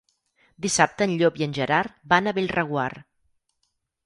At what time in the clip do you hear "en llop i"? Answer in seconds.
1.07-1.45